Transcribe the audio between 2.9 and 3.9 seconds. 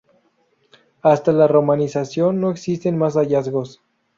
más hallazgos.